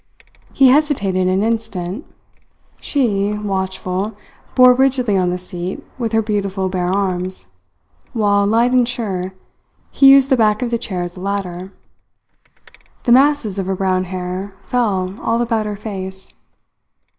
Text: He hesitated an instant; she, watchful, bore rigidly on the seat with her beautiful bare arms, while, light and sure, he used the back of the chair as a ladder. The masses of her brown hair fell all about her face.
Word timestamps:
He 0.51 0.69
hesitated 0.69 1.27
an 1.27 1.43
instant; 1.43 2.05
she, 2.79 3.33
watchful, 3.33 4.17
bore 4.55 4.73
rigidly 4.73 5.15
on 5.15 5.29
the 5.29 5.37
seat 5.37 5.85
with 5.99 6.11
her 6.13 6.23
beautiful 6.23 6.69
bare 6.69 6.87
arms, 6.87 7.51
while, 8.11 8.47
light 8.47 8.71
and 8.71 8.87
sure, 8.87 9.35
he 9.91 10.09
used 10.11 10.31
the 10.31 10.35
back 10.37 10.63
of 10.63 10.71
the 10.71 10.79
chair 10.79 11.03
as 11.03 11.17
a 11.17 11.21
ladder. 11.21 11.71
The 13.03 13.11
masses 13.11 13.59
of 13.59 13.67
her 13.67 13.75
brown 13.75 14.05
hair 14.05 14.55
fell 14.63 15.19
all 15.21 15.39
about 15.39 15.67
her 15.67 15.75
face. 15.77 16.33